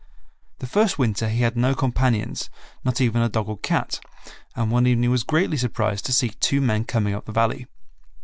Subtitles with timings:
[0.57, 2.49] The first winter he had no companions,
[2.83, 3.99] not even a dog or cat,
[4.55, 7.67] and one evening was greatly surprised to see two men coming up the Valley.